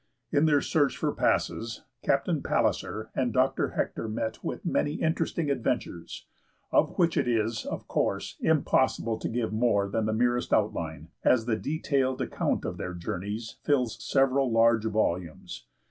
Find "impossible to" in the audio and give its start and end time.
8.39-9.29